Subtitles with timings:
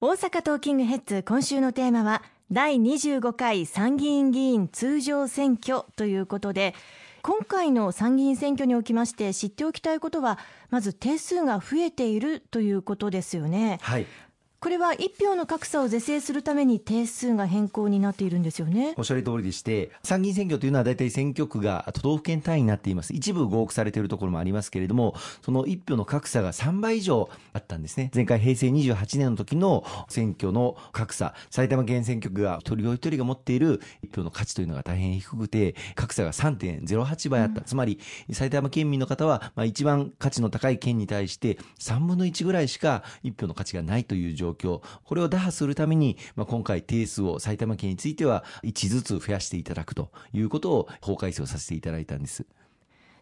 [0.00, 6.76] 大阪トーキングヘッズ今週のテーマは第25回参議院議員通常選挙ということで
[7.22, 10.38] 今回の参議院選挙におきまして知っておきたいことは
[10.70, 13.80] まず定数が増えているということですよね。
[13.82, 14.06] はい
[14.60, 18.94] これは一票の格差を是正するために定数が変更になっているんですよね。
[18.96, 23.14] おっしゃる通りでして、参議院選挙というのは大体選挙区が都道府県単位になっています。
[23.14, 28.10] 一部合区されているところもありますけれども、その一票の格差が3倍以上あったんですね。
[28.12, 37.60] 前回平成28年の時の選挙の格差、埼玉県選挙区が一人お一人が持っている一票の価値というのが大変低くて、格差が3.08倍あった。
[37.60, 38.00] うん、つまり、
[38.32, 44.47] 埼玉県民の方は、まあ一番価値の高い県に対して3分の1ぐらいしか一票の価値がないという状況。
[44.54, 52.46] これを打破するために、まあ、今回定数を埼玉県については1ずつ増やしていただくということを法改正をさせていただいたんです。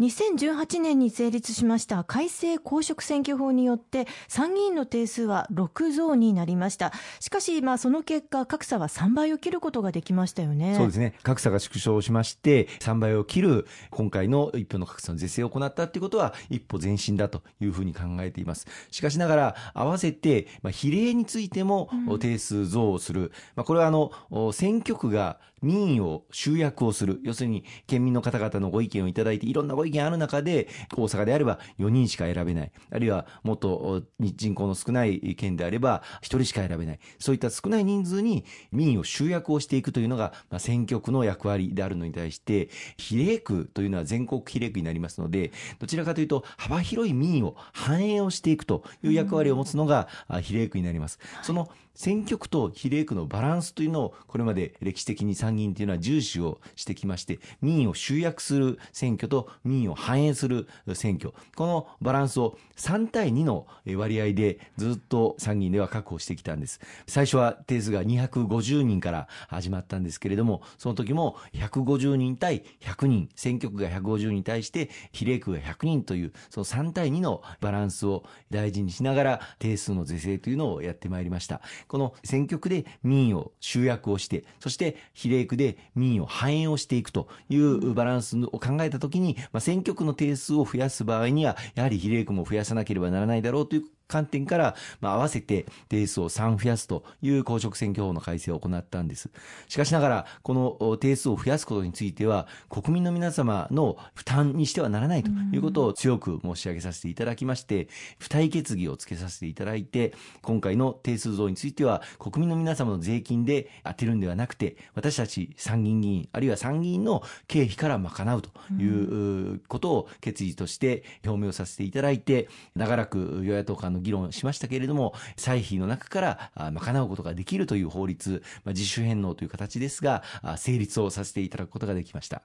[0.00, 6.92] 2018年に成立しました改正公職選挙法によって参議院の定数は6増になりました。
[7.18, 10.76] しかしまあその結果格差は3倍を切ることができましたよね。
[10.76, 11.14] そうですね。
[11.24, 18.66] 格差が縮小しまして3倍を切る今回の一票の格差の是正を行ったということは一歩前進だというふうに考えています。
[18.92, 21.90] しかしながら合わせてまあ比例についても
[22.20, 24.12] 定数増をする、うん、まあこれはあの
[24.52, 27.20] 選挙区が民意を集約をする。
[27.24, 32.72] 要するに県民の方々のご意見をいただいていろんなご意意見ある中で、大阪であれば4人しか選べない。
[32.90, 36.98] あるいはもっと人口の少ない県であれば1人しか選べない。
[37.18, 50.08] そういった少ない人数に民意を集約をしていくというのが、まあ、選挙区の役割であるのに対して、比例区というのは全国比例区になりますので、どちらかというと幅広い民意を反映をしていくという役割を持つのが
[50.42, 51.18] 比例区になります。
[51.42, 61.34] その選挙区と比例区のバランスというのをこれまで歴史的に参議院というのは重視をしてきまして民意を集約する選挙と民意を反映する選挙。
[61.56, 66.80] このバランスを3対2の割合でずっと参議院では確保してきたんです。
[67.08, 81.60] 最初は定数が250人から始まったんですけれどもその時も150人対100人選挙区が150人に対して比例区が100人というその3対2のバランスを大事にしながら定数の是正というのをやってまいりました。
[81.88, 99.30] この選挙区で民意を集約をして、そして比例区で民意を反映をしていくというバランスを考えたときに、まあ、選挙区の定数を増やす場合には、やはり比例区も増やさなければならないだろうという観点から、まあ、合わせて定数を3増やすという公職選挙法の改正を行ったんです。
[99.68, 130.22] しかしながら、この定数を増やすことについては、国民の皆様の負担にしてはならないということを強く申し上げさせていただきまして、付帯決議をつけさせていただいて、今回の定数増については、国民の皆様の税金で当てるんではなくて、私たち参議院議員、あるいは参議院の経費から賄うということを決意として表明をさせていただいて、長らく与野党間の議論しましたけれども、歳費の中から賄うことができるという法律、まあ、自主返納という形ですが、
[130.56, 132.42] 成立をさせていただくことができました。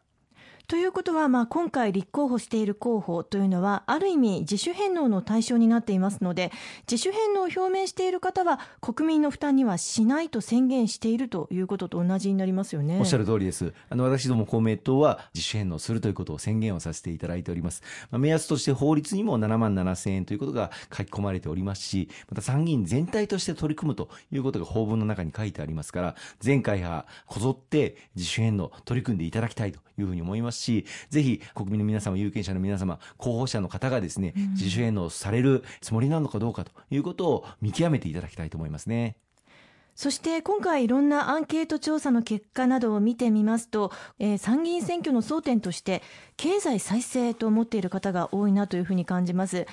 [0.68, 6.52] ということは、まあ、今回立候補している候補というのはある意味自主返納の対象になっていますので
[6.90, 13.00] 自主返納を表明している方は国民の負担にはしないと宣言しているということと同じになりますよね。
[13.00, 13.74] おっしゃる通りです。
[13.90, 17.82] あの私ども公明党は自主返納するということを宣言をさせていただいております、
[18.12, 30.53] まあ、目安として法律にも7万7千円ということが書き込まれておりますしまた参議院全体として取り組むということが法文の中に書いてありますから前回はこぞって自主返納取り組んでいただきたいというふうに思います。
[30.54, 39.18] ますし、ぜひ国民の皆様、有権者の皆様、候補者の方がですね、自主返納されるつもりなのかどうかということを見極めていただきたいと思いますね。
[39.96, 46.02] そして今回いろんなアンケート調査の結果などを見てみますと、えー、参議院選挙の争点として
[46.36, 49.68] 経済再生と思っている方が多いなというふうに感じます。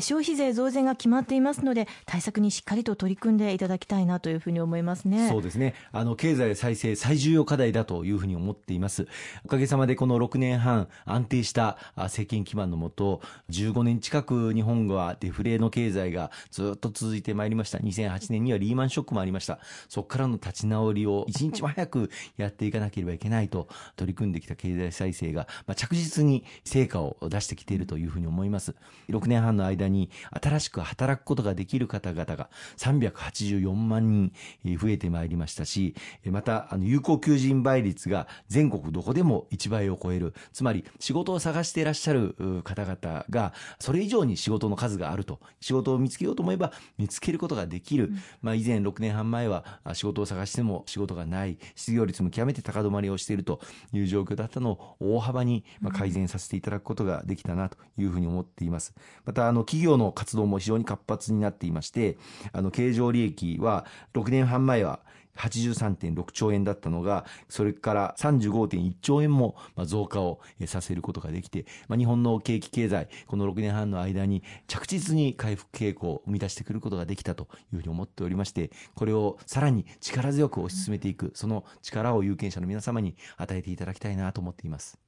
[0.00, 5.28] 消費税増税が決まっていますので対策にしっかりと取り組んでいただきたいなというふうに思いますね。
[5.28, 5.74] そうですね。
[5.92, 9.06] あの経済再生最重要課題だというふうに思っています。
[9.44, 13.20] おかげさまでこの6年半安定した政権基盤のもと
[13.50, 17.78] 15年近く日本はデフレの経済がずっと続いてまいりました。
[17.78, 19.58] 2008年にはリーマンショックもありました。
[19.88, 28.74] そこからの立ち直りを一日も早くやっていかなければいけないと取り組んできた経済再生が、まあ、着実に成果を出してきているというふうに思います。
[29.08, 30.10] 6年半の間間に
[30.42, 34.32] 新しく働くことができる方々が384万人
[34.78, 35.94] 増えてまいりましたし、
[36.26, 40.34] また、あの、有効求人倍率が全国どこでも1倍を超える。
[40.52, 45.40] つまり、仕事を探していらっしゃる方々が、それ以上に仕事の数があると。
[45.60, 48.06] 仕事を見つけようと思えば見つけることができる。
[48.06, 51.58] うん、まあ、以前6年半前は仕事を探しても仕事がない。
[51.74, 53.60] 失業率も極めて高止まりをしていると
[53.92, 58.94] いう状況だったのを大幅に改善させていただくことができたなというふうに思っています。
[59.24, 62.18] また、あの、企業の活動も非常に活発になっていまして、
[62.52, 65.00] あの、経常利益は6年半前は
[65.38, 84.98] 83.6兆円だったのが、それから35.1兆円も増加をさせることができて、まあ、日本の景気経済、この6年半の間に着実に回復傾向を生み出してくることができたというふうに思っておりまして、これをさらに力強く推し進めていく、その力を有権者の皆様に与えていただきたいなと思っています。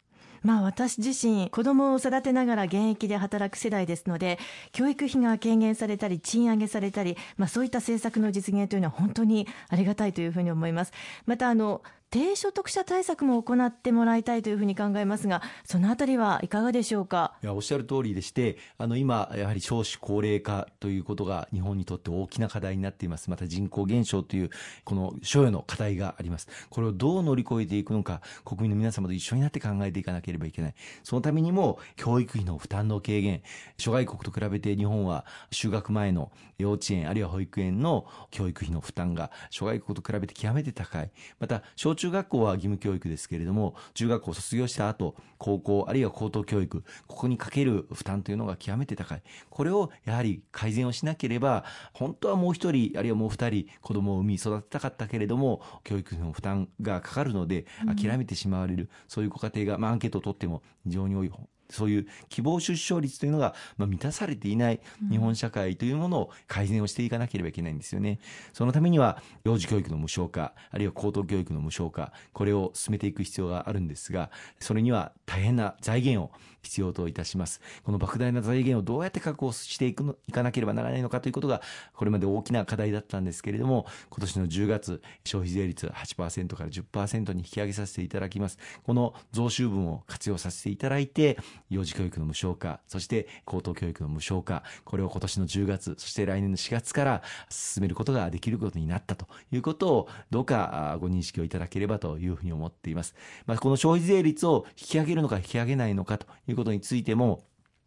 [0.44, 4.38] まあ私自身子供を育てながら現役で働く世代ですので
[4.72, 10.92] 教育費が軽減されたり賃上げされたり、まあ、そういった政策の実現というのは本当にありがたいというふうに思います。
[11.26, 11.82] またあの
[12.14, 17.34] 低所得者対策も行ってもらいたいというふうに考えますが、そのあたりはいかがでしょうか？
[17.42, 23.30] いや、おっしゃる通りでして、あの、今、やはり少子高齢化ということが日本にとって大きな課題になっています。
[23.30, 24.50] また人口減少という、
[24.84, 26.46] この所与の課題があります。
[26.70, 30.74] これをどう乗り越えていくのか、国民の皆様と一緒になって考えていかなければいけない。
[31.02, 33.42] そのためにも、教育費の負担の軽減、
[33.76, 41.10] 諸外国と比べて日本は就学前の幼稚園あるいは保育園の教育費の負担が諸外国と比べて極めて高い。
[41.40, 49.22] また、小中中学校は義務教育ですけれども、中学校を卒業した後、高校あるいは高等教育、ここにかける負担というのが極めて高い。
[49.48, 51.64] これをやはり改善をしなければ、
[51.94, 61.30] 本当はもう1人、あるいはもう2人子供を産み育てたかったけれども、教育の負担がかかるので、諦めてしまわれる、うん、そういうご家庭が、まあ、アンケートを取っても非常に多い
[61.74, 64.80] そういう希望出生率というのが、まあ、満たされていない
[65.10, 68.18] 日本社会というものを改善をしていかなければいけないんですよね。
[68.52, 74.30] そのためには、幼児教育の無償化、あるいは高等教育の無償化、これを進めていく必要があるんですが、
[74.60, 76.30] それには大変な財源を
[76.62, 77.60] 必要といたします。
[77.84, 81.62] この莫大な財源をどうやって確保していくのいかなければならないのかということが、
[81.92, 88.58] これまで大きな課題だったんですけれども、今年の10月、消費税率8%から10%に引き上げさせていただきます。
[88.82, 91.38] この増収分を活用させていただいて、
[91.70, 103.14] 幼児教育の無償化、そして高等教育の無償化、これを今年の10月、そして来年の4月から進めることができることになったということを、どうかご認識をいただければというふうに思っています。
[103.46, 107.44] まあ、この消費税率を引き上げるのか引き上げないのかということについても、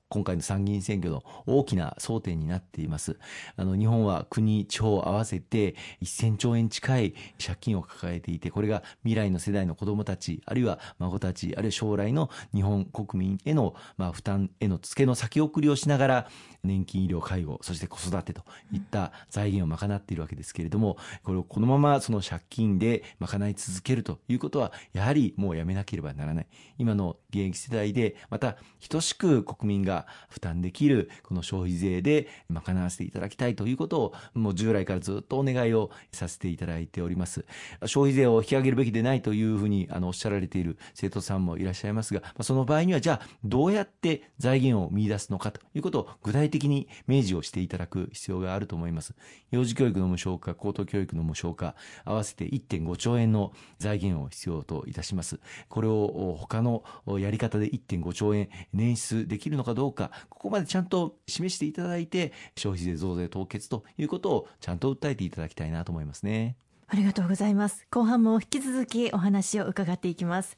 [0.10, 3.18] 今回の参議院選挙の大きな争点になっています。
[3.58, 7.14] あの、日本は国、地方合わせて1000兆円近い
[7.44, 16.30] 借金を抱えていて、これが未来の世代の子供たち、あるいは孫たち、あるいは将来の日本国民への、まあ、負担への付けの先送りをしながら、
[16.64, 26.48] 年金、医療、介護、そして子育てといった財源を賄っているわけですけれども、これをこのままその借金で賄い続けるということは、やはりもうやめなければならない。
[26.78, 28.58] 今の現役世代で、また
[28.90, 29.97] 等しく国民が
[30.30, 37.46] 負担できるこの消費税で賄わせていただきたいということを、もう従来からずっとお願いをさせていただいております。
[37.86, 49.14] 消費税を引き上げるべきでないというふうにあのおっしゃられている生徒さんもいらっしゃいますが、その場合にはじゃあどうやって財源を見出すのかということを具体的に明示をしていただく必要があると思います。
[49.52, 55.40] 幼児教育の無償化、高等教育の無償化、合わせて1.5兆円の財源を必要といたします。
[55.70, 56.84] これを他の
[57.20, 66.58] やり方で1.5兆円捻出できるのかどううか、ここまでちゃんと示していただいて、消費税増税凍結ということをちゃんと訴えていただきたいなと思いますね。
[66.88, 67.86] ありがとうございます。
[67.92, 70.58] 後半も引き続きお話を伺っていきます。